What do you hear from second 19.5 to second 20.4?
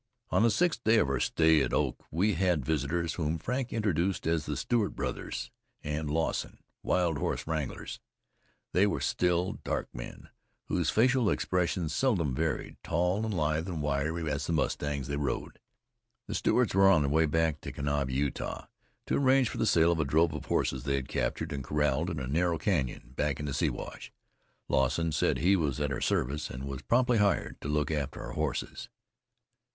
the sale of a drove